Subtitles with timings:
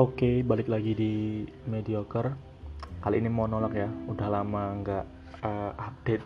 [0.00, 2.32] Oke, balik lagi di Mediocre.
[3.04, 3.84] Kali ini monolog ya.
[4.08, 5.04] Udah lama nggak
[5.44, 6.24] uh, update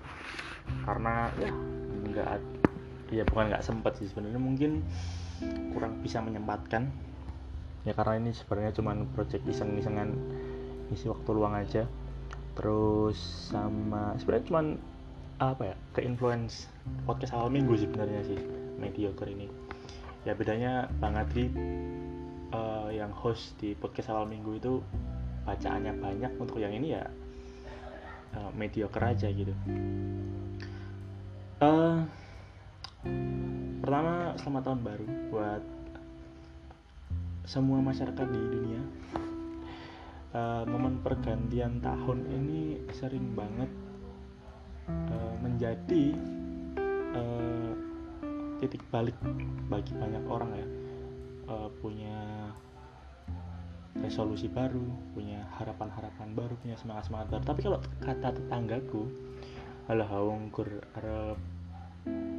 [0.87, 1.51] karena ya
[2.07, 2.39] nggak
[3.11, 4.79] ya bukan nggak sempet sih sebenarnya mungkin
[5.75, 6.87] kurang bisa menyempatkan
[7.83, 10.15] ya karena ini sebenarnya cuman project iseng-isengan
[10.95, 11.91] isi waktu luang aja
[12.55, 13.19] terus
[13.51, 14.67] sama sebenarnya cuman
[15.43, 16.71] apa ya ke influence
[17.11, 18.39] podcast awal minggu sih sebenarnya sih
[18.79, 19.51] mediocre ini
[20.23, 21.51] ya bedanya Bang Adri
[22.55, 24.79] uh, yang host di podcast awal minggu itu
[25.45, 27.05] bacaannya banyak untuk yang ini ya
[28.39, 29.53] uh, mediocre aja gitu.
[31.59, 32.07] Uh,
[33.83, 35.63] pertama selamat tahun baru buat
[37.45, 38.83] semua masyarakat di dunia.
[40.35, 43.71] Uh, momen pergantian tahun ini sering banget
[44.91, 46.11] uh, menjadi
[47.15, 47.71] uh,
[48.59, 49.15] titik balik
[49.71, 50.67] bagi banyak orang ya
[51.49, 52.51] uh, punya
[53.95, 54.83] resolusi baru
[55.15, 57.43] punya harapan-harapan baru punya semangat-semangat baru.
[57.47, 59.03] Tapi kalau kata tetanggaku
[59.87, 61.39] alah wongkur arep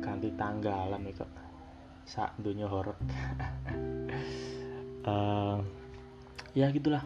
[0.02, 1.26] ganti tanggalan itu
[2.06, 2.94] sak dunia horor
[5.06, 5.58] uh,
[6.60, 7.02] ya gitulah.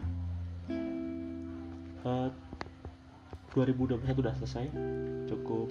[2.00, 2.32] Uh,
[3.52, 4.70] 2021 udah selesai
[5.26, 5.68] cukup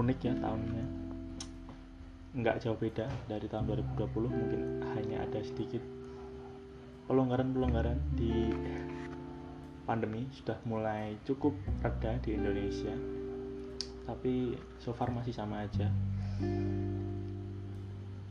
[0.00, 1.05] unik ya tahunnya
[2.36, 3.64] nggak jauh beda dari tahun
[3.96, 4.60] 2020 mungkin
[4.92, 5.80] hanya ada sedikit
[7.08, 8.52] pelonggaran-pelonggaran di
[9.88, 12.92] pandemi sudah mulai cukup reda di Indonesia.
[14.04, 15.88] Tapi so far masih sama aja.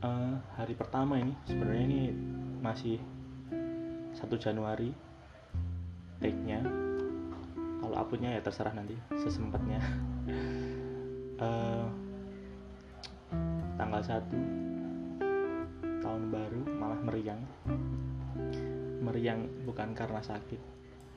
[0.06, 2.00] Uh, hari pertama ini sebenarnya ini
[2.62, 3.02] masih
[4.14, 4.94] 1 Januari
[6.22, 6.62] take nya
[7.82, 9.82] kalau uploadnya ya terserah nanti sesempatnya.
[11.42, 11.90] Uh,
[13.86, 17.38] tanggal 1 tahun baru malah meriang.
[18.98, 20.58] Meriang bukan karena sakit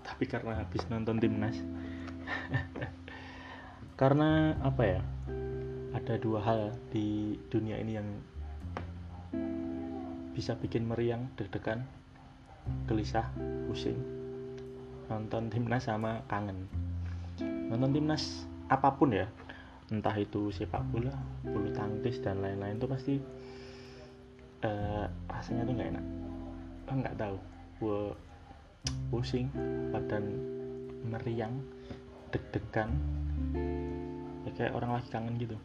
[0.06, 1.58] tapi karena habis nonton timnas.
[4.00, 5.02] Karena apa ya?
[5.92, 6.62] Ada dua hal
[6.94, 8.10] di dunia ini yang
[10.32, 11.84] bisa bikin meriang deg-degan
[12.86, 13.28] gelisah
[13.68, 13.98] pusing.
[15.10, 16.70] Nonton timnas sama kangen.
[17.42, 19.28] Nonton timnas apa pun ya
[19.90, 23.16] entah itu sepak bola bulu tangkis dan lain-lain itu pasti
[24.66, 26.06] uh, rasanya tuh nggak enak.
[26.90, 27.38] Nggak tahu.
[27.80, 28.04] Gue
[29.10, 29.50] pusing
[29.94, 30.26] badan
[31.06, 31.54] meriang
[32.30, 32.90] deg-degan.
[34.46, 35.58] Ya kayak orang lagi kangen gitu.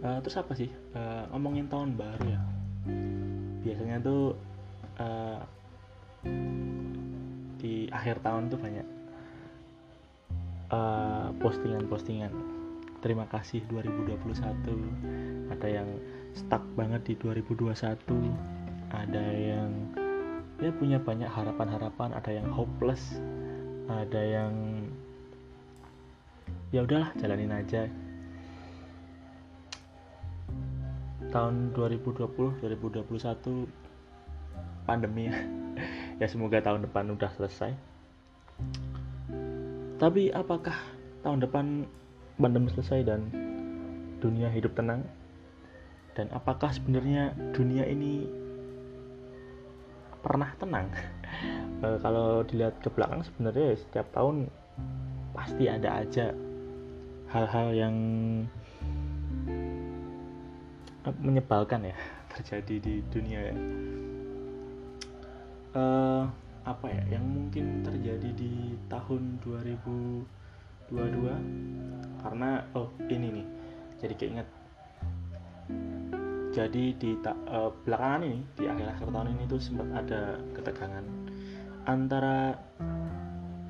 [0.00, 0.70] Uh, terus apa sih?
[0.96, 2.40] Uh, ngomongin tahun baru ya.
[3.60, 4.34] Biasanya tuh
[4.96, 5.40] uh,
[7.60, 8.99] di akhir tahun tuh banyak
[11.38, 12.32] postingan-postingan.
[12.32, 12.48] Uh,
[13.00, 15.88] terima kasih 2021 ada yang
[16.36, 17.98] stuck banget di 2021
[18.90, 19.70] ada yang
[20.58, 22.10] ya punya banyak harapan-harapan.
[22.14, 23.22] Ada yang hopeless.
[23.86, 24.52] Ada yang
[26.74, 27.86] ya udahlah jalanin aja.
[31.30, 32.26] Tahun 2020
[32.62, 33.06] 2021
[34.86, 35.36] pandemi ya.
[36.20, 37.72] Ya semoga tahun depan udah selesai
[40.00, 40.72] tapi apakah
[41.20, 41.84] tahun depan
[42.40, 43.28] pandemi selesai dan
[44.24, 45.04] dunia hidup tenang?
[46.16, 48.24] Dan apakah sebenarnya dunia ini
[50.24, 50.88] pernah tenang?
[51.84, 54.48] e, kalau dilihat ke belakang sebenarnya setiap tahun
[55.36, 56.32] pasti ada aja
[57.28, 57.94] hal-hal yang
[61.20, 61.96] menyebalkan ya
[62.32, 63.56] terjadi di dunia ya.
[65.70, 66.24] Uh,
[66.68, 70.92] apa ya yang mungkin terjadi di tahun 2022
[72.20, 73.46] karena oh ini nih
[74.00, 74.48] jadi keinget.
[76.50, 81.06] Jadi di uh, belakangan ini di akhir-akhir tahun ini tuh sempat ada ketegangan
[81.86, 82.58] antara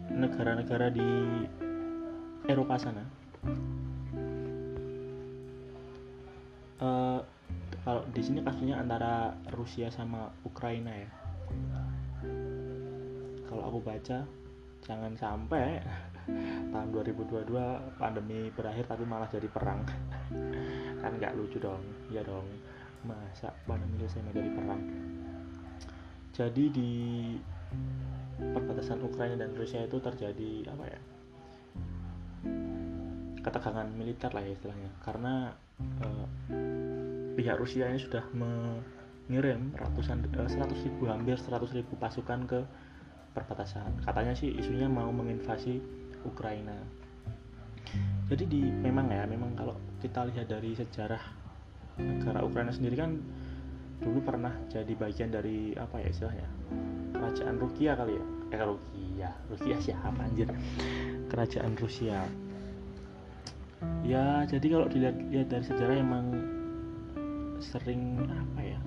[0.08, 1.10] negara-negara di
[2.48, 3.04] Eropa sana.
[6.80, 7.20] Uh,
[7.84, 11.29] kalau di sini kasusnya antara Rusia sama Ukraina ya
[13.50, 14.22] kalau aku baca
[14.86, 15.82] jangan sampai
[16.72, 17.50] tahun 2022
[17.98, 19.82] pandemi berakhir tapi malah jadi perang.
[21.02, 21.82] Kan nggak lucu dong.
[22.14, 22.46] Ya dong.
[23.02, 24.82] Masa pandemi selesai jadi perang?
[26.30, 26.90] Jadi di
[28.40, 31.00] perbatasan Ukraina dan Rusia itu terjadi apa ya?
[33.40, 34.90] Ketegangan militer lah ya istilahnya.
[35.02, 35.50] Karena
[35.80, 36.26] eh,
[37.34, 42.60] pihak Rusia ini sudah mengirim ratusan eh, 100 ribu hampir 100 ribu pasukan ke
[43.34, 44.02] perbatasan.
[44.02, 45.78] Katanya sih isunya mau menginvasi
[46.26, 46.74] Ukraina.
[48.30, 51.22] Jadi di memang ya memang kalau kita lihat dari sejarah
[51.98, 53.18] negara Ukraina sendiri kan
[54.00, 56.48] dulu pernah jadi bagian dari apa ya istilahnya?
[57.12, 58.24] Kerajaan Rukia kali ya?
[58.54, 59.30] Eh Rukia.
[59.50, 60.48] Rukia siapa anjir?
[61.26, 62.22] Kerajaan Rusia.
[64.06, 66.26] Ya jadi kalau dilihat lihat dari sejarah emang
[67.60, 68.78] sering apa ya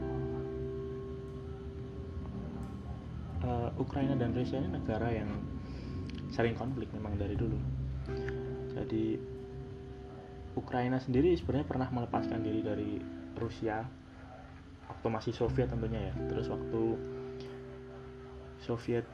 [3.77, 5.29] Ukraina dan Rusia ini negara yang
[6.33, 7.57] sering konflik memang dari dulu.
[8.73, 9.17] Jadi
[10.53, 13.01] Ukraina sendiri sebenarnya pernah melepaskan diri dari
[13.37, 13.81] Rusia
[14.89, 16.13] waktu masih Soviet tentunya ya.
[16.29, 16.81] Terus waktu
[18.61, 19.05] Soviet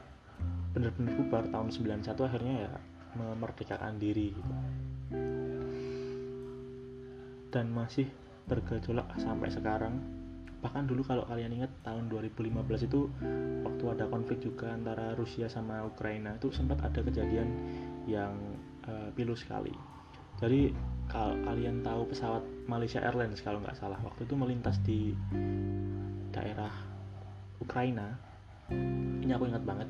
[0.72, 2.72] benar-benar bubar tahun 91 akhirnya ya
[3.16, 4.52] memerdekakan diri gitu.
[7.50, 8.06] Dan masih
[8.46, 10.19] bergejolak sampai sekarang
[10.60, 13.08] bahkan dulu kalau kalian ingat tahun 2015 itu
[13.64, 17.48] waktu ada konflik juga antara Rusia sama Ukraina itu sempat ada kejadian
[18.04, 18.36] yang
[18.84, 19.72] uh, pilu sekali.
[20.40, 20.72] Jadi
[21.08, 25.12] kalau kalian tahu pesawat Malaysia Airlines kalau nggak salah waktu itu melintas di
[26.32, 26.72] daerah
[27.60, 28.16] Ukraina.
[29.20, 29.88] Ini aku ingat banget.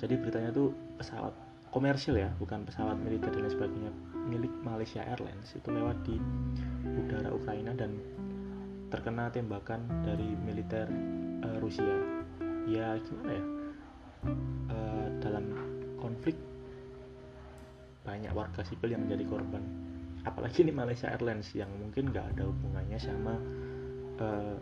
[0.00, 1.32] Jadi beritanya tuh pesawat
[1.72, 3.92] komersil ya bukan pesawat militer dan lain sebagainya
[4.28, 5.52] milik Malaysia Airlines.
[5.56, 6.16] Itu lewat di
[6.84, 8.00] udara Ukraina dan
[8.86, 10.86] terkena tembakan dari militer
[11.42, 11.96] uh, Rusia.
[12.66, 13.44] Ya gimana ya?
[14.70, 15.44] Uh, dalam
[16.02, 16.34] konflik
[18.06, 19.62] banyak warga sipil yang menjadi korban.
[20.26, 23.34] Apalagi ini Malaysia Airlines yang mungkin nggak ada hubungannya sama
[24.22, 24.58] uh,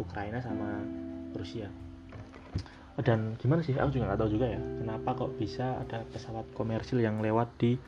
[0.00, 0.80] Ukraina sama
[1.36, 1.68] Rusia.
[2.98, 3.78] Dan gimana sih?
[3.78, 4.60] Aku juga nggak tahu juga ya.
[4.60, 7.78] Kenapa kok bisa ada pesawat komersil yang lewat di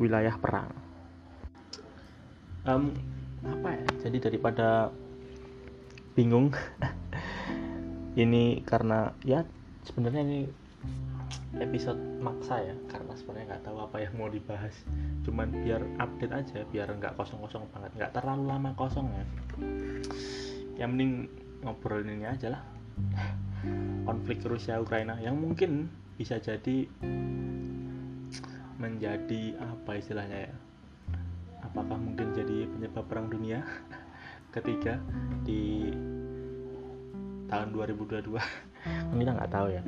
[0.00, 0.89] wilayah perang
[2.66, 2.92] um,
[3.46, 3.84] apa ya?
[4.04, 4.92] jadi daripada
[6.12, 6.52] bingung
[8.22, 9.46] ini karena ya
[9.86, 10.40] sebenarnya ini
[11.58, 14.74] episode maksa ya karena sebenarnya nggak tahu apa yang mau dibahas.
[15.26, 17.90] Cuman biar update aja biar nggak kosong-kosong banget.
[17.98, 19.24] Nggak terlalu lama kosong ya.
[20.86, 21.12] Yang mending
[21.66, 22.62] ngobrol ini aja lah.
[24.06, 26.86] Konflik Rusia Ukraina yang mungkin bisa jadi
[28.80, 30.54] menjadi apa istilahnya ya
[31.70, 33.62] apakah mungkin jadi penyebab perang dunia
[34.54, 34.98] ketiga
[35.46, 35.94] di
[37.46, 38.34] tahun 2022
[39.20, 39.82] kita nggak tahu ya.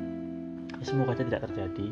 [0.83, 1.87] semoga aja tidak terjadi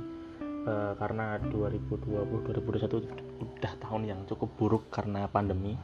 [0.68, 5.78] uh, karena 2020 2021 udah tahun yang cukup buruk karena pandemi.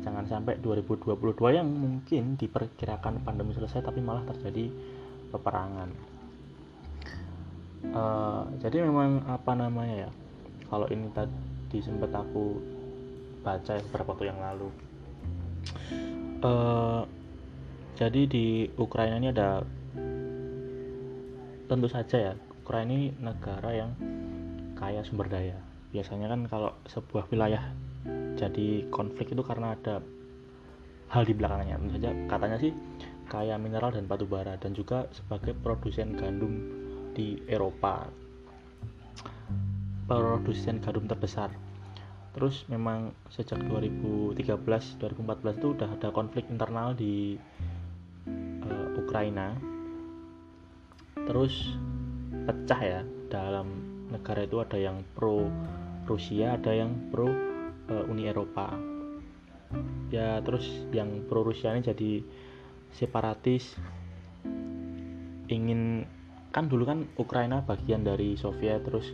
[0.00, 1.14] Jangan sampai 2022
[1.54, 4.72] yang mungkin diperkirakan pandemi selesai tapi malah terjadi
[5.30, 5.90] peperangan.
[7.90, 10.10] Uh, jadi memang apa namanya ya?
[10.68, 12.58] Kalau ini tadi sempat aku
[13.40, 14.68] baca beberapa waktu yang lalu.
[16.40, 17.04] Uh,
[18.00, 19.60] jadi di Ukraina ini ada
[21.68, 22.34] tentu saja ya
[22.64, 23.90] Ukraina ini negara yang
[24.76, 25.58] kaya sumber daya.
[25.92, 27.60] Biasanya kan kalau sebuah wilayah
[28.40, 30.00] jadi konflik itu karena ada
[31.12, 31.76] hal di belakangnya.
[31.76, 32.72] Tentu saja katanya sih
[33.28, 36.56] kaya mineral dan batu bara dan juga sebagai produsen gandum
[37.12, 38.08] di Eropa.
[40.08, 41.69] Produsen gandum terbesar
[42.30, 47.34] terus memang sejak 2013 2014 itu udah ada konflik internal di
[48.62, 49.58] uh, Ukraina.
[51.26, 51.74] Terus
[52.46, 53.00] pecah ya
[53.30, 53.66] dalam
[54.10, 55.46] negara itu ada yang pro
[56.06, 58.74] Rusia ada yang pro uh, Uni Eropa.
[60.10, 62.12] Ya terus yang pro Rusia ini jadi
[62.94, 63.74] separatis.
[65.50, 66.06] Ingin
[66.50, 69.06] kan dulu kan Ukraina bagian dari Soviet terus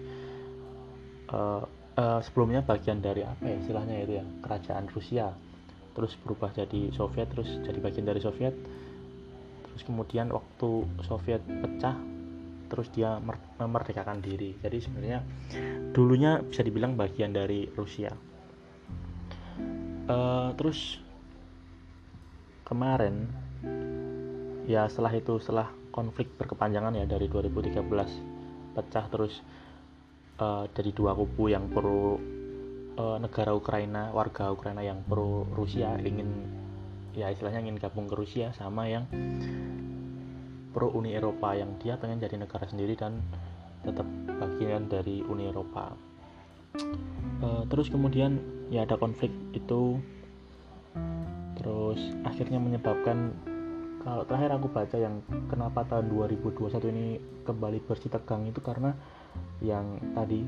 [1.33, 1.65] uh,
[1.97, 4.25] uh, sebelumnya bagian dari apa ya istilahnya itu ya?
[4.45, 5.33] Kerajaan Rusia.
[5.97, 8.55] Terus berubah jadi Soviet terus jadi bagian dari Soviet.
[9.65, 11.97] Terus kemudian waktu Soviet pecah
[12.67, 13.17] terus dia
[13.59, 14.55] memerdekakan diri.
[14.61, 15.21] Jadi sebenarnya
[15.97, 18.13] dulunya bisa dibilang bagian dari Rusia.
[20.07, 21.03] Uh, terus
[22.63, 23.27] kemarin
[24.67, 27.87] ya setelah itu setelah konflik berkepanjangan ya dari 2013
[28.75, 29.41] pecah terus
[30.41, 32.17] uh, dari dua kubu yang pro
[32.97, 36.29] uh, negara Ukraina, warga Ukraina yang pro Rusia ingin
[37.17, 39.09] ya istilahnya ingin gabung ke Rusia sama yang
[40.77, 43.25] pro Uni Eropa yang dia pengen jadi negara sendiri dan
[43.81, 44.05] tetap
[44.37, 45.97] bagian dari Uni Eropa.
[47.41, 48.37] Uh, terus kemudian
[48.69, 49.97] ya ada konflik itu
[51.57, 53.33] terus akhirnya menyebabkan
[54.05, 55.19] kalau terakhir aku baca yang
[55.51, 57.07] kenapa tahun 2021 ini
[57.43, 58.95] kembali bersih tegang itu karena
[59.65, 60.45] yang tadi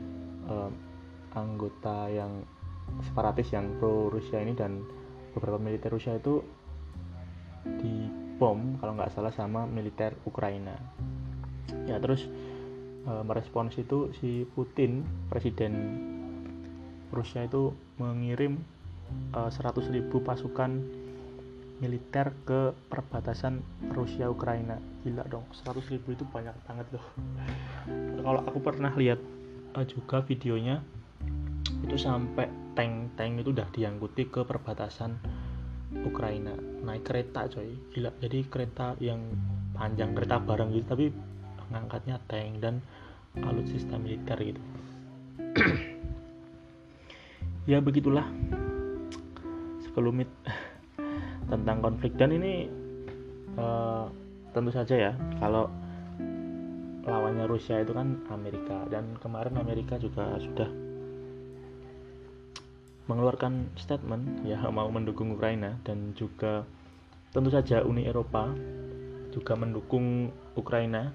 [0.48, 0.70] uh,
[1.34, 2.44] anggota yang
[3.04, 4.80] separatis yang pro Rusia ini dan
[5.36, 6.40] beberapa militer Rusia itu
[7.84, 10.74] dibom kalau nggak salah sama militer Ukraina.
[11.84, 12.24] Ya terus
[13.08, 15.00] merespons itu si Putin
[15.32, 15.72] presiden
[17.08, 18.60] Rusia itu mengirim
[19.32, 20.70] e, 100.000 pasukan
[21.78, 23.62] militer ke perbatasan
[23.94, 24.78] Rusia Ukraina.
[25.06, 27.06] Gila dong 100 ribu itu banyak banget loh.
[28.24, 29.18] Kalau aku pernah lihat
[29.78, 30.82] uh, juga videonya
[31.86, 35.18] itu sampai tank-tank itu udah diangkuti ke perbatasan
[36.02, 36.52] Ukraina.
[36.82, 37.78] Naik kereta coy.
[37.94, 39.22] Gila jadi kereta yang
[39.78, 41.06] panjang kereta bareng gitu tapi
[41.70, 42.82] ngangkatnya tank dan
[43.38, 44.62] alutsista militer gitu.
[47.68, 48.24] Ya begitulah.
[49.84, 50.24] Sekelumit
[51.48, 52.14] tentang konflik.
[52.14, 52.68] Dan ini
[53.56, 54.06] uh,
[54.52, 55.68] tentu saja ya kalau
[57.08, 58.84] lawannya Rusia itu kan Amerika.
[58.88, 60.68] Dan kemarin Amerika juga sudah
[63.08, 65.80] mengeluarkan statement ya mau mendukung Ukraina.
[65.82, 66.62] Dan juga
[67.32, 68.52] tentu saja Uni Eropa
[69.32, 71.12] juga mendukung Ukraina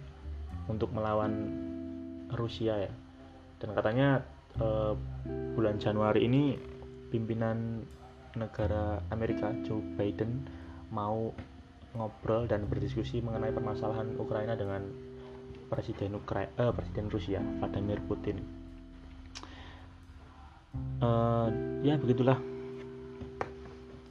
[0.70, 1.34] untuk melawan
[2.34, 2.94] Rusia ya.
[3.62, 4.22] Dan katanya
[4.60, 4.94] uh,
[5.56, 6.58] bulan Januari ini
[7.14, 7.86] pimpinan
[8.34, 10.46] negara Amerika Joe Biden
[10.90, 11.34] mau
[11.94, 14.90] ngobrol dan berdiskusi mengenai permasalahan Ukraina dengan
[15.70, 18.42] presiden Ukraina eh, presiden Rusia Vladimir Putin.
[21.02, 21.50] Uh,
[21.86, 22.42] ya begitulah.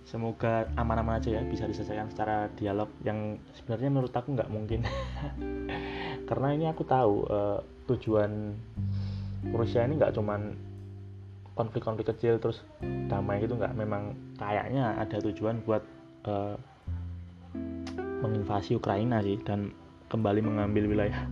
[0.06, 4.84] Semoga aman-aman aja ya bisa diselesaikan secara dialog yang sebenarnya menurut aku nggak mungkin.
[6.28, 7.58] Karena ini aku tahu uh,
[7.90, 8.54] tujuan
[9.50, 10.71] Rusia ini nggak cuman
[11.52, 12.64] konflik-konflik kecil terus
[13.08, 13.76] damai itu nggak?
[13.76, 15.84] Memang kayaknya ada tujuan buat
[16.24, 16.56] uh,
[18.22, 19.72] menginvasi Ukraina sih dan
[20.08, 21.24] kembali mengambil wilayah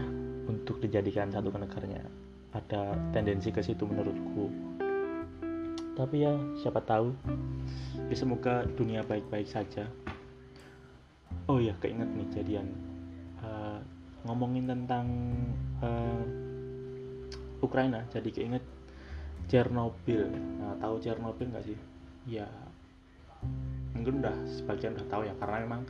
[0.52, 2.02] untuk dijadikan satu negaranya
[2.56, 4.48] ada tendensi ke situ menurutku.
[5.98, 7.10] Tapi ya siapa tahu.
[8.08, 9.84] Ya semoga dunia baik-baik saja.
[11.50, 12.66] Oh ya keinget nih jadian.
[13.42, 13.78] Uh,
[14.26, 15.06] ngomongin tentang
[15.82, 16.22] uh,
[17.62, 18.64] Ukraina jadi keinget
[19.48, 20.28] Chernobyl.
[20.60, 21.78] Nah tahu Chernobyl nggak sih?
[22.28, 22.46] Ya
[23.96, 25.82] mungkin udah sebagian udah tahu ya karena memang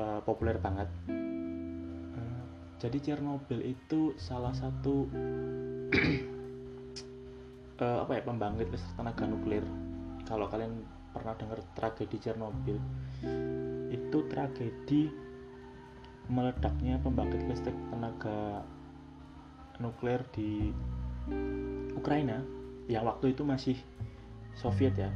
[0.00, 0.88] uh, populer banget.
[1.06, 2.42] Uh,
[2.80, 5.04] jadi Chernobyl itu salah satu
[7.78, 9.64] uh, apa ya pembangkit listrik tenaga nuklir.
[10.24, 10.80] Kalau kalian
[11.12, 12.78] pernah dengar tragedi Chernobyl
[13.90, 15.10] itu tragedi
[16.30, 18.62] meledaknya pembangkit listrik tenaga
[19.82, 20.70] nuklir di
[21.94, 22.42] Ukraina
[22.90, 23.76] yang waktu itu masih
[24.58, 25.10] Soviet ya.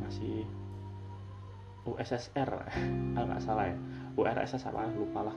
[0.00, 0.46] Masih
[1.84, 2.50] USSR
[3.14, 3.76] kalau nggak salah ya.
[4.14, 5.36] URSS apa lupa lah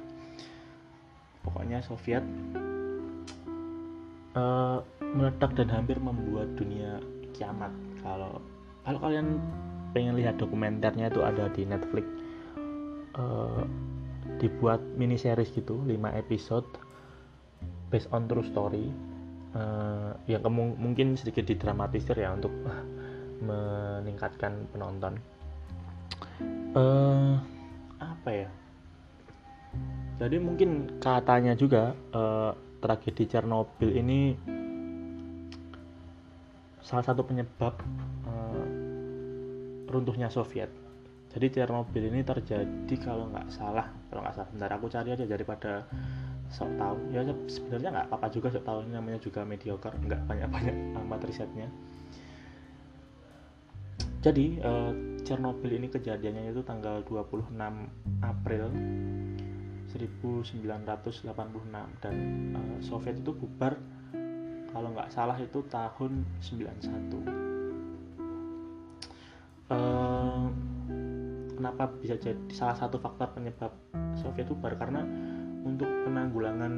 [1.47, 2.21] pokoknya Soviet
[4.35, 6.99] uh, meledak dan hampir membuat dunia
[7.31, 7.71] kiamat.
[8.03, 8.43] Kalau
[8.83, 9.39] kalau kalian
[9.95, 12.05] pengen lihat dokumenternya itu ada di Netflix.
[13.17, 13.63] Uh,
[14.37, 16.67] dibuat mini series gitu 5 episode
[17.89, 18.93] based on true story
[19.57, 22.53] uh, yang kemung mungkin sedikit didramatisir ya untuk
[23.41, 25.17] meningkatkan penonton.
[26.77, 27.41] Uh,
[27.97, 28.49] apa ya?
[30.17, 34.33] Jadi mungkin katanya juga uh, tragedi Chernobyl ini
[36.81, 37.77] salah satu penyebab
[38.25, 38.65] uh,
[39.89, 40.69] runtuhnya Soviet.
[41.29, 44.49] Jadi Chernobyl ini terjadi kalau nggak salah kalau nggak salah.
[44.49, 45.85] Bentar aku cari aja daripada
[46.47, 51.21] sok tahu ya sebenarnya nggak apa-apa juga sok tahu namanya juga mediocre nggak banyak-banyak amat
[51.27, 51.67] risetnya.
[54.17, 54.91] Jadi uh,
[55.23, 57.53] Chernobyl ini kejadiannya itu tanggal 26
[58.25, 58.65] April
[59.87, 60.83] 1986
[62.03, 62.15] dan
[62.57, 63.77] uh, Soviet itu bubar
[64.73, 67.47] kalau nggak salah itu tahun 91
[69.71, 70.47] uh,
[71.57, 73.73] kenapa bisa jadi salah satu faktor penyebab
[74.19, 74.77] Soviet bubar?
[74.77, 75.01] Karena
[75.67, 76.73] untuk penanggulangan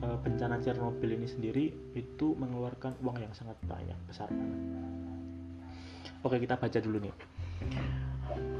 [0.00, 4.60] uh, bencana Chernobyl ini sendiri itu mengeluarkan uang yang sangat banyak besar banget.
[6.24, 7.14] Oke kita baca dulu nih.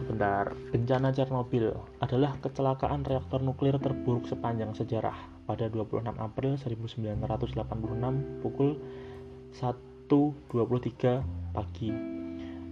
[0.06, 5.16] Bentar, bencana Chernobyl adalah kecelakaan reaktor nuklir terburuk sepanjang sejarah
[5.48, 8.78] pada 26 April 1986 pukul
[9.56, 11.90] 1.23 pagi.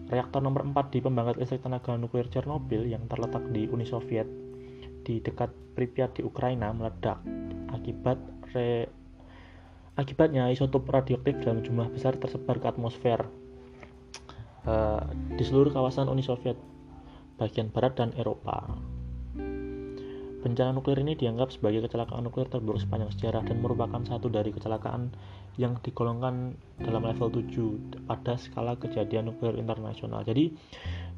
[0.05, 4.44] Reaktor nomor 4 di pembangkit listrik tenaga nuklir Chernobyl yang terletak di Uni Soviet
[5.05, 7.21] di dekat Pripyat di Ukraina meledak
[7.71, 8.17] akibat
[8.55, 8.89] re...
[9.99, 13.27] akibatnya isotop radioaktif dalam jumlah besar tersebar ke atmosfer
[14.65, 15.03] uh,
[15.35, 16.57] di seluruh kawasan Uni Soviet
[17.37, 18.79] bagian barat dan Eropa.
[20.45, 25.09] Bencana nuklir ini dianggap sebagai kecelakaan nuklir terburuk sepanjang sejarah dan merupakan satu dari kecelakaan
[25.57, 26.53] yang digolongkan
[26.85, 30.21] dalam level 7 pada skala kejadian nuklir internasional.
[30.21, 30.53] Jadi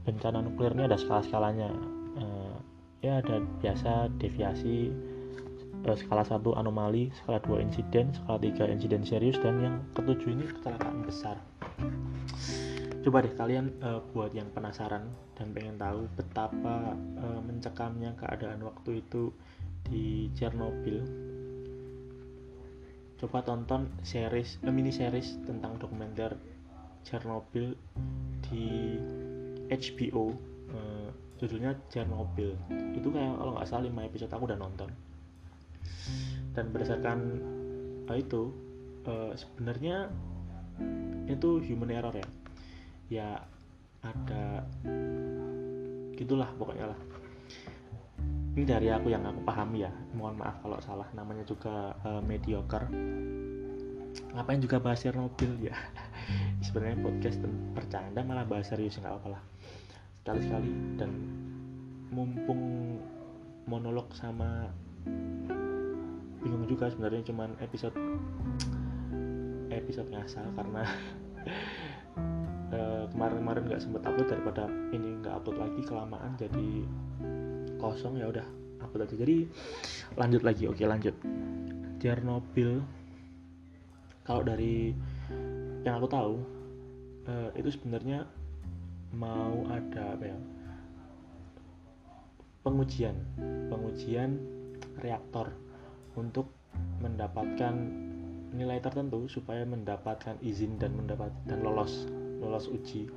[0.07, 1.75] bencana nuklir ini ada skala-skalanya.
[3.05, 4.93] Ya ada biasa deviasi
[5.85, 10.45] uh, skala 1 anomali, skala 2 insiden, skala 3 insiden serius dan yang ketujuh ini
[10.49, 11.37] kecelakaan besar.
[13.07, 15.07] coba deh kalian uh, buat yang penasaran
[15.39, 19.31] dan pengen tahu betapa uh, mencekamnya keadaan waktu itu
[19.87, 21.07] di Chernobyl
[23.23, 26.35] coba tonton series uh, mini series tentang dokumenter
[27.07, 27.79] Chernobyl
[28.51, 28.99] di
[29.71, 30.35] HBO
[31.37, 32.57] judulnya Chernobyl.
[32.97, 34.91] Itu kayak kalau nggak salah 5 episode aku udah nonton.
[36.57, 37.19] Dan berdasarkan
[38.09, 38.53] uh, itu
[39.05, 40.09] uh, sebenarnya
[41.29, 42.29] itu human error ya.
[43.07, 43.29] Ya
[44.01, 44.65] ada
[46.17, 47.01] gitulah pokoknya lah.
[48.57, 49.93] Ini dari aku yang aku pahami ya.
[50.17, 52.89] Mohon maaf kalau salah namanya juga uh, mediocre.
[54.33, 55.77] Ngapain juga bahas Chernobyl ya?
[56.65, 57.37] Sebenarnya podcast
[57.77, 59.43] bercanda malah bahas serius nggak apa-apa lah
[60.27, 61.15] sekali-sekali dan
[62.11, 62.99] mumpung
[63.71, 64.75] monolog sama
[66.43, 67.95] bingung juga sebenarnya cuman episode
[69.71, 70.83] episode ngasal karena
[72.75, 76.69] uh, kemarin-kemarin nggak sempet upload daripada ini nggak upload lagi kelamaan jadi
[77.79, 78.47] kosong ya udah
[78.83, 79.17] upload aja.
[79.23, 79.37] Jadi
[80.17, 80.65] lanjut lagi.
[80.69, 81.15] Oke lanjut.
[82.01, 82.83] Chernobyl.
[84.27, 84.91] Kalau dari
[85.87, 86.35] yang aku tahu
[87.31, 88.27] uh, itu sebenarnya
[89.17, 90.39] mau ada apa ya?
[92.61, 93.17] Pengujian.
[93.73, 94.37] Pengujian
[95.01, 95.57] reaktor
[96.17, 96.53] untuk
[97.01, 97.75] mendapatkan
[98.53, 102.09] nilai tertentu supaya mendapatkan izin dan mendapat dan lolos
[102.41, 103.09] lolos uji.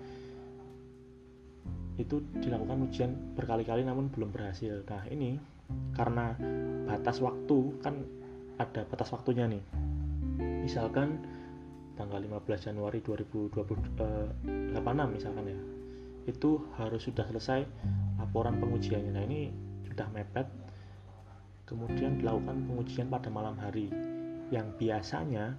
[2.00, 4.84] Itu dilakukan ujian berkali-kali namun belum berhasil.
[4.88, 5.36] Nah ini
[5.96, 6.34] karena
[6.88, 8.00] batas waktu kan
[8.56, 9.64] ada batas waktunya nih.
[10.64, 11.20] Misalkan
[12.00, 13.60] tanggal 15 Januari 2026
[14.72, 15.60] eh, misalkan ya
[16.30, 17.66] itu harus sudah selesai
[18.22, 19.12] laporan pengujiannya.
[19.12, 19.50] Nah ini
[19.90, 20.48] sudah mepet.
[21.66, 23.90] Kemudian dilakukan pengujian pada malam hari.
[24.50, 25.54] Yang biasanya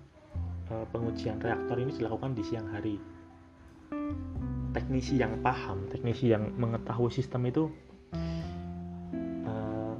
[0.70, 2.96] eh, pengujian reaktor ini dilakukan di siang hari.
[4.70, 7.66] Teknisi yang paham, teknisi yang mengetahui sistem itu
[9.42, 9.98] uh,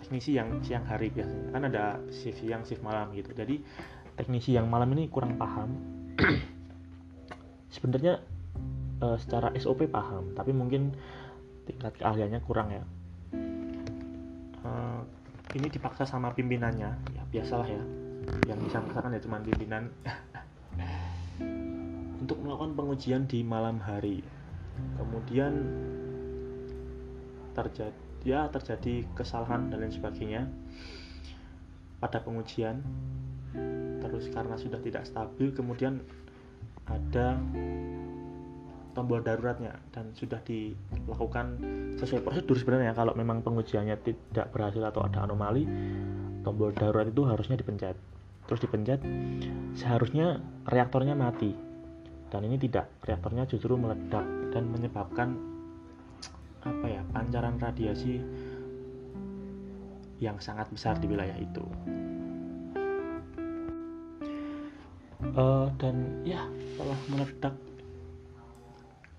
[0.00, 1.52] teknisi yang siang hari biasanya.
[1.52, 3.28] Kan ada shift siang, shift malam gitu.
[3.36, 3.60] Jadi
[4.16, 5.76] teknisi yang malam ini kurang paham.
[7.76, 8.24] Sebenarnya
[9.02, 10.94] uh, secara SOP paham, tapi mungkin
[11.66, 12.84] tingkat keahliannya kurang ya.
[14.62, 15.02] Uh,
[15.58, 17.82] ini dipaksa sama pimpinannya, ya biasalah ya.
[18.46, 19.90] Yang bisa merasakan ya cuma pimpinan
[22.22, 24.22] untuk melakukan pengujian di malam hari.
[24.96, 25.52] Kemudian
[27.52, 30.46] terjadi ya terjadi kesalahan dan lain sebagainya
[31.98, 32.80] pada pengujian.
[34.02, 36.02] Terus karena sudah tidak stabil, kemudian
[36.90, 37.38] ada
[38.92, 41.58] tombol daruratnya dan sudah dilakukan
[41.96, 42.92] sesuai prosedur sebenarnya.
[42.92, 45.64] Kalau memang pengujiannya tidak berhasil atau ada anomali
[46.44, 47.96] tombol darurat itu harusnya dipencet.
[48.46, 49.00] Terus dipencet
[49.76, 51.54] seharusnya reaktornya mati.
[52.32, 54.24] Dan ini tidak reaktornya justru meledak
[54.56, 55.36] dan menyebabkan
[56.62, 58.22] apa ya pancaran radiasi
[60.22, 61.64] yang sangat besar di wilayah itu.
[65.32, 67.54] Uh, dan ya setelah meledak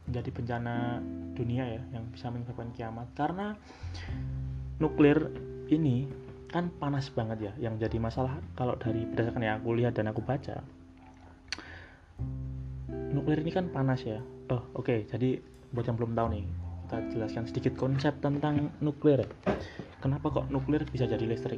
[0.09, 0.99] menjadi bencana
[1.33, 3.07] dunia ya yang bisa menyebabkan kiamat.
[3.15, 3.55] Karena
[4.77, 5.31] nuklir
[5.71, 6.07] ini
[6.53, 10.21] kan panas banget ya yang jadi masalah kalau dari berdasarkan yang aku lihat dan aku
[10.21, 10.61] baca.
[13.13, 14.21] Nuklir ini kan panas ya.
[14.51, 14.99] Oh oke okay.
[15.09, 15.41] jadi
[15.73, 16.45] buat yang belum tahu nih
[16.85, 19.25] kita jelaskan sedikit konsep tentang nuklir.
[19.97, 21.57] Kenapa kok nuklir bisa jadi listrik?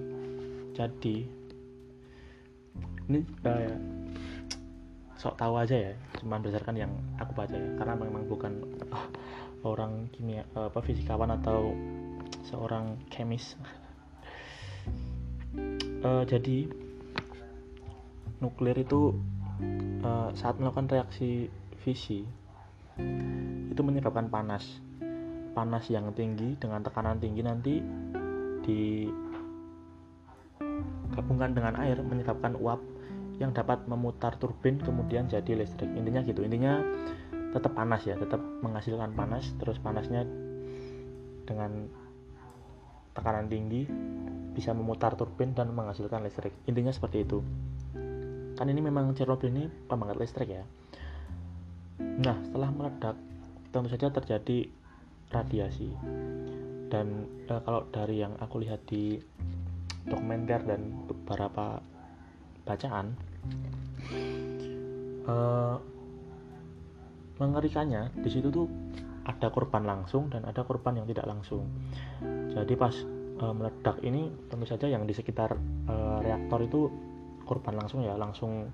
[0.71, 1.27] Jadi
[3.11, 3.75] ini uh,
[5.15, 7.69] sok tahu aja ya cuman berdasarkan yang aku baca ya.
[7.79, 8.51] Karena memang bukan
[8.91, 9.07] uh,
[9.63, 11.71] orang kimia uh, apa fisikawan atau
[12.45, 13.55] seorang kemis.
[16.03, 16.67] Uh, jadi
[18.43, 19.15] nuklir itu
[20.03, 21.47] uh, saat melakukan reaksi
[21.81, 22.27] fisi
[23.71, 24.63] itu menyebabkan panas.
[25.55, 27.79] Panas yang tinggi dengan tekanan tinggi nanti
[31.07, 32.94] digabungkan dengan air menyebabkan uap
[33.37, 35.91] yang dapat memutar turbin kemudian jadi listrik.
[35.91, 36.43] Intinya gitu.
[36.43, 36.79] Intinya
[37.55, 40.27] tetap panas ya tetap menghasilkan panas terus panasnya
[41.47, 41.87] dengan
[43.15, 43.87] tekanan tinggi
[44.51, 46.51] bisa memutar turbin dan menghasilkan listrik.
[46.67, 47.39] Intinya seperti itu.
[48.55, 50.63] Kan ini memang Chernobyl ini pembangkit listrik ya.
[51.99, 53.15] Nah setelah meledak
[53.71, 54.67] tentu saja terjadi
[55.31, 55.91] radiasi.
[56.91, 59.19] Dan eh, kalau dari yang aku lihat di
[60.05, 61.81] dokumenter dan beberapa
[62.65, 63.13] bacaan
[65.25, 65.77] eh,
[67.35, 68.67] mengerikannya di situ tuh
[69.25, 71.65] ada korban langsung dan ada korban yang tidak langsung.
[72.53, 72.93] Jadi pas
[73.41, 75.55] eh, meledak ini tentu saja yang di sekitar
[75.89, 76.81] eh, reaktor itu
[77.45, 78.73] korban langsung ya langsung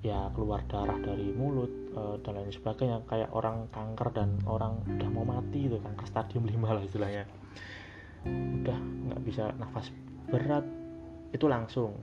[0.00, 3.04] ya keluar darah dari mulut uh, dan lain sebagainya.
[3.04, 7.24] Kayak orang kanker dan orang udah mau mati itu kanker stadium 5 lah istilahnya.
[8.64, 9.92] Udah nggak bisa nafas
[10.32, 10.64] berat
[11.36, 12.00] itu langsung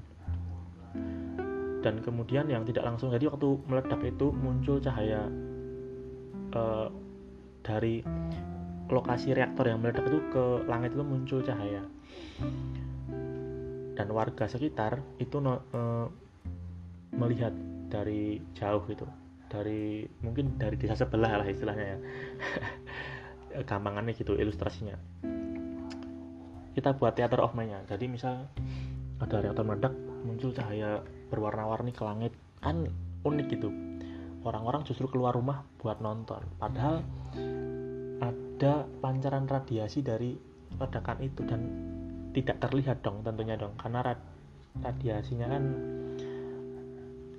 [1.82, 5.30] dan kemudian yang tidak langsung jadi waktu meledak itu muncul cahaya
[6.52, 6.89] uh,
[7.63, 8.02] dari
[8.88, 11.84] lokasi reaktor yang meledak itu ke langit itu muncul cahaya.
[13.97, 16.08] Dan warga sekitar itu uh,
[17.12, 17.52] melihat
[17.91, 19.04] dari jauh gitu.
[19.47, 21.97] Dari mungkin dari desa sebelah lah istilahnya ya.
[23.69, 24.95] Gampangannya gitu ilustrasinya.
[26.78, 28.45] Kita buat theater of mind nya jadi misal
[29.17, 29.97] ada reaktor meledak
[30.28, 31.00] muncul cahaya
[31.32, 32.36] berwarna-warni ke langit.
[32.60, 32.92] Kan
[33.24, 33.72] unik gitu.
[34.44, 36.44] Orang-orang justru keluar rumah buat nonton.
[36.60, 37.00] Padahal
[38.20, 40.36] ada pancaran radiasi dari
[40.76, 41.62] ledakan itu dan
[42.36, 43.74] tidak terlihat dong tentunya dong.
[43.80, 44.04] Karena
[44.84, 45.63] radiasinya kan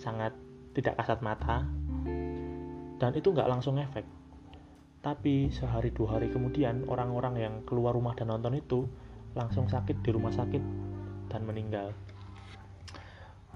[0.00, 0.32] sangat
[0.72, 1.66] tidak kasat mata
[2.98, 4.06] dan itu nggak langsung efek.
[4.98, 8.86] Tapi sehari dua hari kemudian orang-orang yang keluar rumah dan nonton itu
[9.38, 10.62] langsung sakit di rumah sakit
[11.30, 11.94] dan meninggal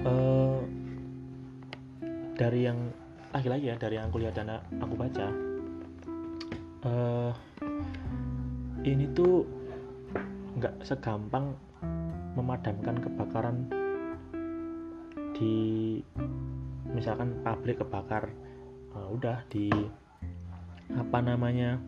[0.00, 0.60] uh,
[2.32, 2.88] dari yang
[3.36, 4.36] lagi-lagi ya dari yang aku lihat
[4.80, 5.26] aku baca
[6.88, 7.32] uh,
[8.82, 9.44] ini tuh
[10.56, 11.52] nggak segampang
[12.32, 13.68] memadamkan kebakaran
[15.36, 15.98] di
[16.92, 18.30] misalkan pabrik kebakar.
[18.92, 19.72] Uh, udah di
[20.92, 21.80] apa namanya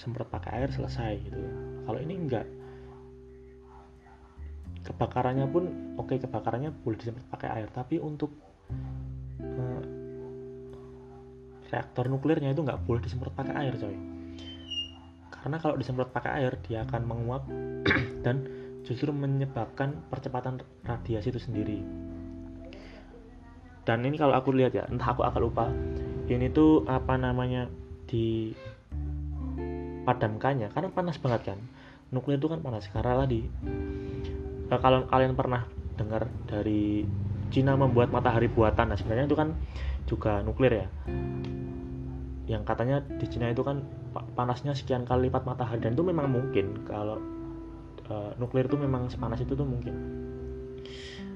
[0.00, 1.42] semprot pakai air selesai gitu.
[1.84, 2.48] Kalau ini enggak
[4.88, 8.32] kebakarannya pun oke okay, kebakarannya boleh disemprot pakai air tapi untuk
[9.44, 9.82] uh,
[11.68, 13.96] reaktor nuklirnya itu nggak boleh disemprot pakai air coy.
[15.28, 17.44] Karena kalau disemprot pakai air dia akan menguap
[18.24, 18.48] dan
[18.88, 21.84] justru menyebabkan percepatan radiasi itu sendiri.
[23.84, 25.68] Dan ini kalau aku lihat ya entah aku akan lupa
[26.28, 27.72] ini tuh apa namanya
[28.04, 28.52] di
[30.04, 31.60] padamkannya karena panas banget kan.
[32.08, 33.44] Nuklir itu kan panas karena tadi
[34.76, 35.64] kalau kalian pernah
[35.96, 37.08] dengar dari
[37.48, 39.56] Cina membuat matahari buatan nah sebenarnya itu kan
[40.04, 40.88] juga nuklir ya.
[42.48, 43.80] Yang katanya di Cina itu kan
[44.36, 47.20] panasnya sekian kali lipat matahari dan itu memang mungkin kalau
[48.08, 49.96] uh, nuklir itu memang sepanas itu tuh mungkin.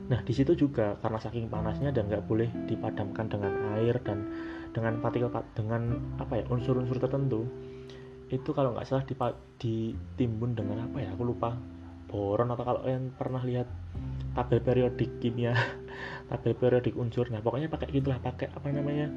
[0.08, 4.28] Nah, di situ juga karena saking panasnya dan nggak boleh dipadamkan dengan air dan
[4.72, 7.44] dengan partikel dengan apa ya unsur-unsur tertentu
[8.32, 9.04] itu kalau nggak salah
[9.60, 11.52] ditimbun dengan apa ya aku lupa
[12.12, 13.64] boron atau kalau kalian pernah lihat
[14.36, 15.56] tabel periodik kimia
[16.28, 19.08] tabel periodik unsur nah pokoknya pakai gitulah pakai apa namanya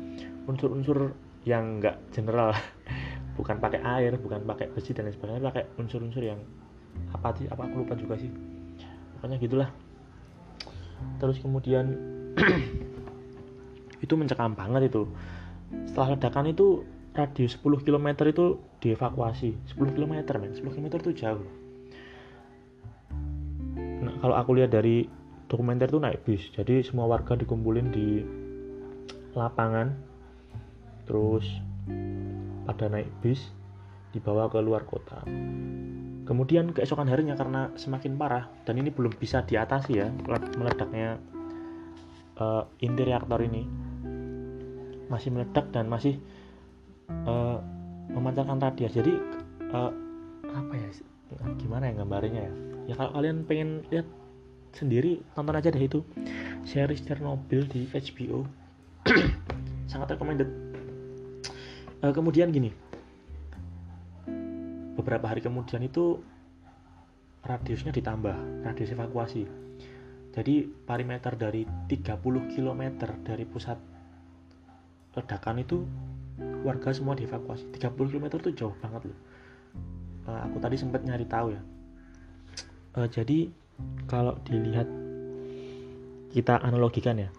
[0.47, 1.12] unsur-unsur
[1.45, 2.51] yang nggak general.
[3.38, 6.39] Bukan pakai air bukan pakai besi dan lain sebagainya pakai unsur-unsur yang
[7.12, 8.31] apa sih apa aku lupa juga sih.
[9.19, 9.69] Pokoknya gitulah.
[11.19, 11.86] Terus kemudian
[14.08, 15.12] itu mencekam banget itu.
[15.84, 18.45] Setelah ledakan itu radius 10 km itu
[18.79, 19.75] dievakuasi.
[19.75, 20.55] 10 km men.
[20.55, 21.43] 10 km itu jauh
[24.21, 25.08] kalau aku lihat dari
[25.47, 28.08] dokumenter itu naik bis jadi semua warga dikumpulin di
[29.36, 29.93] lapangan
[31.06, 31.45] terus
[32.65, 33.51] pada naik bis
[34.15, 35.21] dibawa ke luar kota
[36.25, 40.10] Kemudian keesokan harinya karena semakin parah dan ini belum bisa diatasi ya
[40.58, 41.21] meledaknya
[42.41, 43.69] uh, inti reaktor ini
[45.06, 46.17] masih meledak dan masih
[47.30, 47.62] uh,
[48.10, 49.06] memancarkan radiasi.
[49.06, 49.13] Jadi
[49.69, 49.93] uh,
[50.49, 50.89] apa ya
[51.62, 52.54] gimana ya gambarnya ya?
[52.86, 54.06] Ya kalau kalian pengen lihat
[54.76, 56.06] sendiri tonton aja deh itu
[56.67, 58.45] series Chernobyl di HBO
[59.91, 60.50] sangat recommended.
[62.04, 62.69] Uh, kemudian gini.
[64.95, 66.21] Beberapa hari kemudian itu
[67.45, 69.45] radiusnya ditambah radius evakuasi.
[70.36, 72.82] Jadi perimeter dari 30 km
[73.24, 73.80] dari pusat
[75.15, 75.88] ledakan itu
[76.67, 77.71] warga semua dievakuasi.
[77.80, 79.19] 30 km itu jauh banget loh.
[80.26, 81.62] Uh, aku tadi sempat nyari tahu ya
[82.95, 83.51] uh, jadi
[84.08, 84.88] kalau dilihat
[86.31, 87.29] kita analogikan ya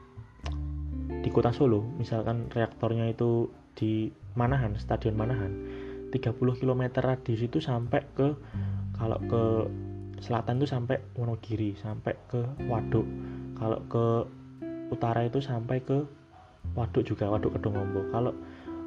[1.21, 5.53] di kota Solo misalkan reaktornya itu di Manahan stadion Manahan
[6.15, 8.29] 30 km radius itu sampai ke
[8.97, 9.43] kalau ke
[10.21, 13.05] selatan itu sampai Wonogiri sampai ke Waduk.
[13.57, 14.07] Kalau ke
[14.93, 16.05] utara itu sampai ke
[16.73, 18.05] Waduk juga Waduk Kedungombo.
[18.13, 18.33] Kalau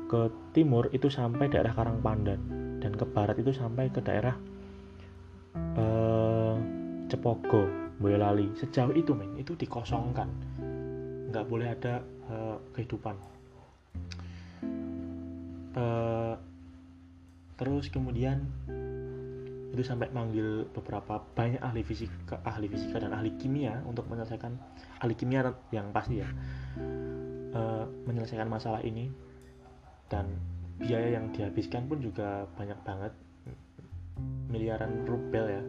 [0.10, 2.40] ke timur itu sampai daerah Karangpandan
[2.82, 4.34] dan ke barat itu sampai ke daerah
[5.78, 6.09] eh,
[7.10, 7.66] Cepogo
[7.98, 8.54] Boyolali.
[8.56, 9.34] Sejauh itu men.
[9.36, 10.30] Itu dikosongkan.
[11.34, 13.16] Nggak boleh ada eh, kehidupan.
[15.76, 16.36] Eh,
[17.60, 18.40] terus kemudian
[19.70, 24.58] itu sampai manggil beberapa banyak ahli fisika ahli fisika dan ahli kimia untuk menyelesaikan
[24.98, 26.30] ahli kimia yang pasti ya
[27.54, 29.14] uh, menyelesaikan masalah ini.
[30.10, 30.26] Dan
[30.82, 33.14] biaya yang dihabiskan pun juga banyak banget.
[34.50, 35.62] Miliaran rubel ya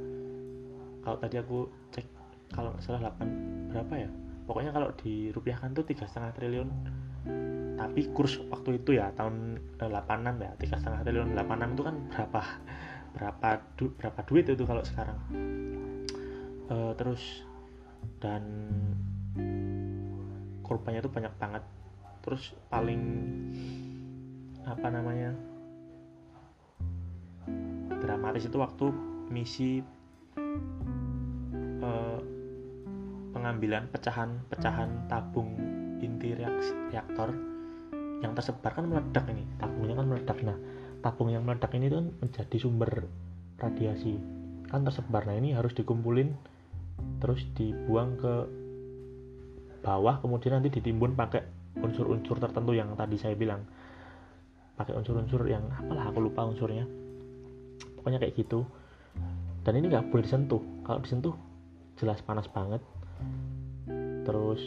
[1.00, 2.06] kalau tadi aku cek
[2.50, 4.10] kalau salah 8 berapa ya?
[4.44, 6.68] Pokoknya kalau dirupiahkan tuh tiga setengah triliun.
[7.78, 11.96] Tapi kurs waktu itu ya tahun 86 eh, ya tiga setengah triliun 86 itu kan
[12.10, 12.40] berapa
[13.10, 15.18] berapa du, berapa duit itu kalau sekarang.
[16.70, 17.42] Uh, terus
[18.22, 18.42] dan
[20.66, 21.64] korbannya itu banyak banget.
[22.20, 23.02] Terus paling
[24.66, 25.32] apa namanya
[28.02, 28.86] dramatis itu waktu
[29.30, 29.82] misi
[33.30, 35.54] pengambilan pecahan-pecahan tabung
[36.00, 37.30] inti reaktor
[38.20, 40.38] yang tersebar kan meledak ini tabungnya kan meledak.
[40.44, 40.56] Nah
[41.00, 43.08] tabung yang meledak ini kan menjadi sumber
[43.56, 44.20] radiasi.
[44.68, 45.24] Kan tersebar.
[45.24, 46.36] Nah ini harus dikumpulin
[47.16, 48.34] terus dibuang ke
[49.80, 51.40] bawah kemudian nanti ditimbun pakai
[51.80, 53.64] unsur-unsur tertentu yang tadi saya bilang.
[54.76, 56.84] Pakai unsur-unsur yang apalah aku lupa unsurnya.
[58.00, 58.64] Pokoknya kayak gitu.
[59.60, 60.60] Dan ini nggak boleh disentuh.
[60.84, 61.36] Kalau disentuh
[62.00, 62.80] jelas panas banget
[64.24, 64.60] terus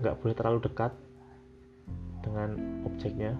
[0.00, 0.92] nggak boleh terlalu dekat
[2.24, 2.56] dengan
[2.88, 3.36] objeknya.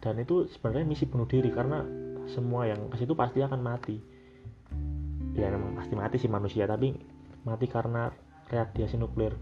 [0.00, 1.84] Dan itu sebenarnya misi bunuh diri karena
[2.32, 4.00] semua yang ke situ pasti akan mati.
[5.36, 6.96] Ya memang pasti mati sih manusia tapi
[7.44, 8.08] mati karena
[8.48, 9.36] radiasi nuklir.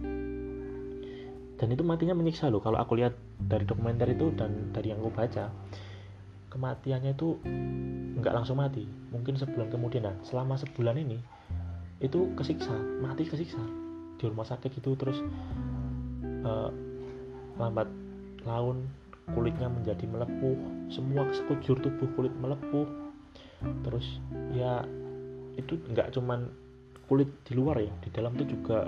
[1.59, 2.63] Dan itu matinya menyiksa loh.
[2.63, 5.51] Kalau aku lihat dari dokumenter itu dan dari yang aku baca
[6.49, 7.39] kematiannya itu
[8.19, 8.87] nggak langsung mati.
[9.15, 10.07] Mungkin sebulan kemudian.
[10.07, 11.19] Nah selama sebulan ini
[11.99, 13.59] itu kesiksa mati kesiksa.
[14.19, 15.19] Di rumah sakit itu terus
[16.47, 16.71] uh,
[17.59, 17.91] lambat
[18.47, 18.87] laun
[19.35, 20.57] kulitnya menjadi melepuh.
[20.95, 22.87] Semua sekujur tubuh kulit melepuh.
[23.83, 24.07] Terus
[24.55, 24.87] ya
[25.59, 26.47] itu nggak cuman
[27.11, 28.87] kulit di luar ya di dalam tuh juga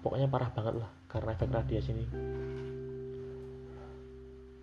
[0.00, 2.06] pokoknya parah banget lah karena efek radiasi ini.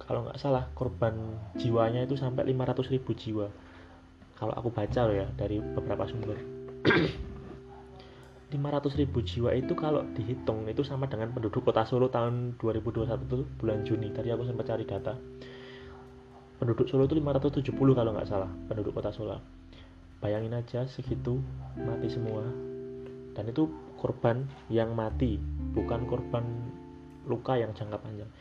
[0.03, 1.15] Kalau nggak salah korban
[1.59, 3.47] jiwanya itu sampai 500 ribu jiwa.
[4.37, 6.56] Kalau aku baca loh ya dari beberapa sumber
[8.47, 13.43] 500 ribu jiwa itu kalau dihitung itu sama dengan penduduk kota Solo tahun 2021 itu
[13.59, 14.07] bulan Juni.
[14.15, 15.19] Tadi aku sempat cari data.
[16.55, 19.43] Penduduk Solo itu 570 kalau nggak salah penduduk kota Solo.
[20.23, 21.43] Bayangin aja segitu
[21.75, 22.47] mati semua.
[23.35, 23.67] Dan itu
[23.99, 25.37] korban yang mati
[25.75, 26.47] bukan korban
[27.27, 28.31] luka yang jangka panjang.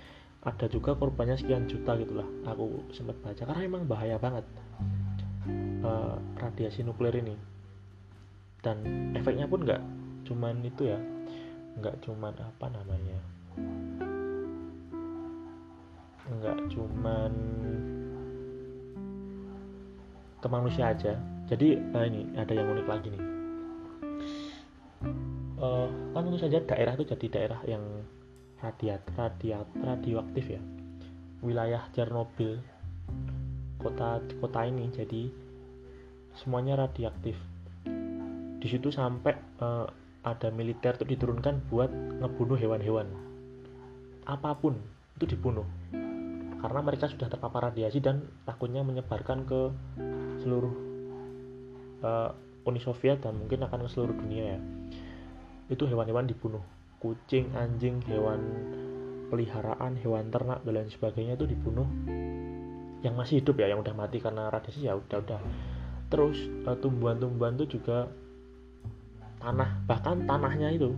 [0.46, 3.42] Ada juga korbannya sekian juta gitulah aku sempat baca.
[3.42, 4.46] Karena emang bahaya banget
[5.82, 7.55] uh, radiasi nuklir ini
[8.66, 8.82] dan
[9.14, 9.78] efeknya pun nggak
[10.26, 10.98] cuman itu ya
[11.78, 13.18] nggak cuman apa namanya
[16.26, 17.32] nggak cuman
[20.42, 21.14] ke manusia aja.
[21.46, 23.22] Jadi nah ini ada yang unik lagi nih.
[25.56, 27.84] Uh, kan tentu saja daerah itu jadi daerah yang
[28.58, 30.62] radiat radiat radioaktif ya.
[31.46, 32.58] Wilayah Chernobyl
[33.78, 34.90] kota kota ini.
[34.90, 35.30] Jadi
[36.36, 37.38] semuanya radioaktif
[38.66, 39.86] di situ sampai uh,
[40.26, 41.86] ada militer tuh diturunkan buat
[42.18, 43.06] ngebunuh hewan-hewan.
[44.26, 44.74] Apa pun
[45.14, 45.62] itu dibunuh.
[46.58, 49.70] Karena mereka sudah terpapar radiasi dan takutnya menyebarkan ke
[50.42, 50.74] seluruh
[52.02, 52.34] uh,
[52.66, 54.60] Uni Soviet dan mungkin akan ke seluruh dunia ya.
[55.70, 56.66] Itu hewan-hewan dibunuh.
[56.98, 58.42] Kucing anjing hewan
[59.30, 61.86] peliharaan hewan ternak dan lain sebagainya itu dibunuh.
[63.06, 65.40] Yang masih hidup ya yang udah mati karena radiasi ya udah udah
[66.10, 68.10] terus uh, tumbuhan-tumbuhan itu juga
[69.40, 70.96] tanah bahkan tanahnya itu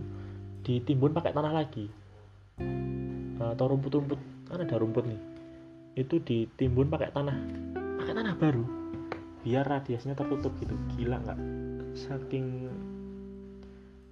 [0.63, 1.87] ditimbun pakai tanah lagi.
[3.39, 5.21] Atau rumput-rumput kan ada rumput nih.
[5.95, 7.37] Itu ditimbun pakai tanah
[7.99, 8.65] pakai tanah baru
[9.43, 10.75] biar radiasinya tertutup gitu.
[10.95, 11.39] Gila nggak?
[11.95, 12.69] Saking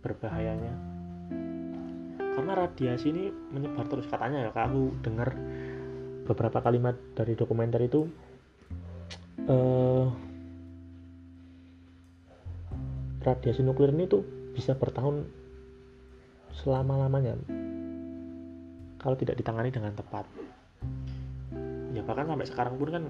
[0.02, 0.74] berbahayanya.
[2.38, 5.34] Karena radiasi ini menyebar terus katanya ya aku dengar
[6.28, 8.06] beberapa kalimat dari dokumenter itu
[9.48, 10.12] uh,
[13.28, 14.24] radiasi nuklir ini tuh
[14.56, 15.28] bisa bertahun
[16.63, 17.36] selama-lamanya.
[19.04, 20.24] Kalau tidak ditangani dengan tepat.
[21.92, 23.04] Ya bahkan sampai sekarang pun kan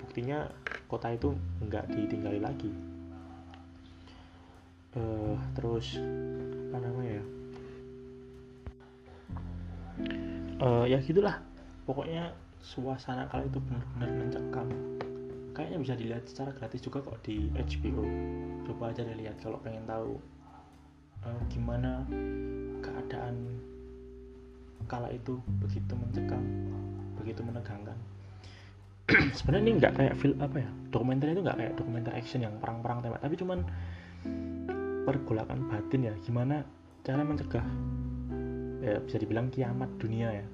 [0.00, 0.48] buktinya
[0.88, 2.72] kota itu nggak ditinggali lagi.
[4.96, 6.00] Uh, terus
[6.72, 7.24] apa namanya ya?
[10.60, 11.36] Uh, ya gitulah.
[11.84, 12.32] Pokoknya
[12.64, 14.68] suasana kali itu benar-benar mencekam
[15.60, 18.00] kayaknya bisa dilihat secara gratis juga kok di HBO
[18.64, 20.16] coba aja dilihat kalau pengen tahu
[21.20, 22.00] uh, gimana
[22.80, 23.60] keadaan
[24.88, 26.40] kala itu begitu mencekam
[27.20, 27.98] begitu menegangkan.
[29.36, 33.04] Sebenarnya ini nggak kayak film apa ya dokumenter itu nggak kayak dokumenter action yang perang-perang
[33.04, 33.58] tembak tapi cuman
[35.04, 36.14] pergolakan batin ya.
[36.24, 36.64] Gimana
[37.04, 37.66] cara mencegah?
[38.80, 40.46] Ya bisa dibilang kiamat dunia ya.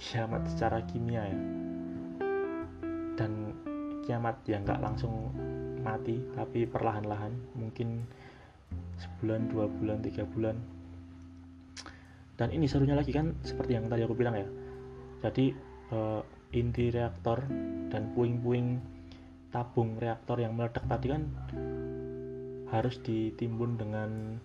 [0.00, 1.38] Kiamat secara kimia ya.
[3.20, 3.52] Dan
[4.06, 5.34] kiamat yang nggak langsung
[5.82, 8.06] mati tapi perlahan-lahan mungkin
[9.02, 10.56] sebulan dua bulan tiga bulan.
[12.36, 14.46] Dan ini serunya lagi kan seperti yang tadi aku bilang ya.
[15.26, 15.50] Jadi
[15.90, 16.22] uh,
[16.54, 17.42] inti reaktor
[17.90, 18.78] dan puing-puing
[19.50, 21.22] tabung reaktor yang meledak tadi kan
[22.70, 24.36] harus ditimbun dengan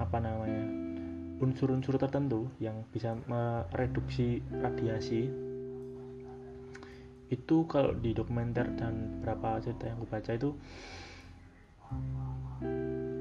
[0.00, 0.64] apa namanya
[1.36, 5.28] unsur-unsur tertentu yang bisa mereduksi radiasi
[7.26, 10.50] itu kalau di dokumenter dan beberapa cerita yang aku baca itu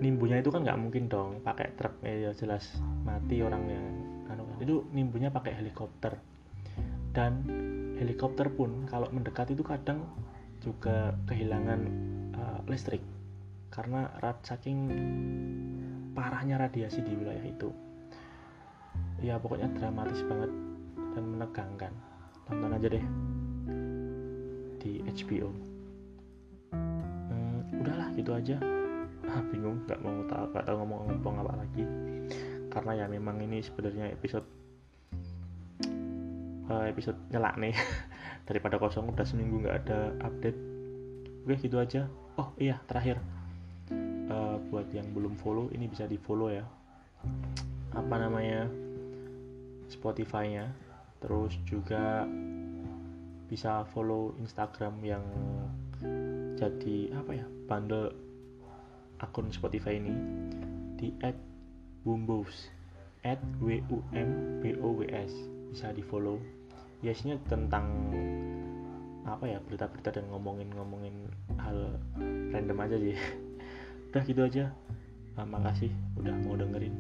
[0.01, 3.85] nimbunya itu kan nggak mungkin dong pakai truk ya jelas mati orang yang
[4.29, 4.57] anu kan.
[4.61, 6.17] itu nimbunya pakai helikopter.
[7.15, 7.47] Dan
[7.95, 10.03] helikopter pun kalau mendekat itu kadang
[10.59, 11.79] juga kehilangan
[12.35, 13.01] uh, listrik.
[13.71, 14.79] Karena rat saking
[16.11, 17.69] parahnya radiasi di wilayah itu.
[19.23, 20.51] Ya pokoknya dramatis banget
[21.15, 21.93] dan menegangkan.
[22.45, 23.05] Tonton aja deh
[24.85, 25.49] di HBO
[26.69, 28.61] hmm, udahlah gitu aja.
[29.25, 31.83] Ah, bingung nggak mau tahu nggak tahu ngomong-ngomong apa lagi.
[32.69, 34.45] Karena ya memang ini sebenarnya episode
[36.69, 37.73] uh, episode nyelak nih.
[38.47, 40.59] Daripada kosong udah seminggu nggak ada update.
[41.45, 42.05] Oke gitu aja.
[42.37, 43.17] Oh iya terakhir.
[44.29, 46.65] Uh, buat yang belum follow ini bisa di follow ya.
[47.97, 48.69] Apa namanya?
[49.89, 50.69] Spotify-nya.
[51.21, 52.29] Terus juga
[53.45, 55.25] bisa follow Instagram yang
[56.55, 58.09] jadi apa ya bundle
[59.19, 60.13] akun Spotify ini
[60.95, 61.35] di at
[62.05, 62.71] Wumbos
[63.25, 65.33] at w u m b o w s.
[65.73, 66.39] Bisa di follow
[67.01, 67.85] biasanya tentang
[69.25, 71.27] apa ya berita-berita dan ngomongin-ngomongin
[71.57, 71.97] hal
[72.53, 73.17] random aja sih.
[74.13, 74.71] Udah gitu aja.
[75.35, 76.95] Nah, makasih udah mau dengerin.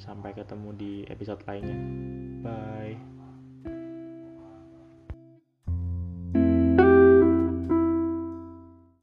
[0.00, 1.76] Sampai ketemu di episode lainnya.
[2.40, 3.15] Bye